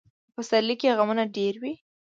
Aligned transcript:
په 0.33 0.33
پسرلي 0.43 0.75
کې 0.81 0.95
غمونه 0.97 1.23
ډېر 1.35 1.53
وي. 1.61 1.73